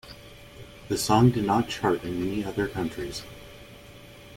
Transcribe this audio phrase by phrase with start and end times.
[0.87, 3.21] The song did not chart in any other countries.